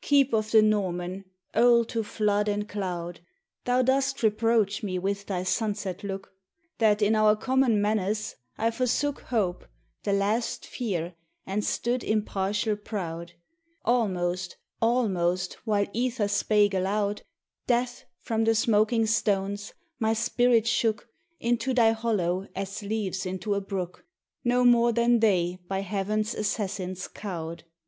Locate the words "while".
15.64-15.86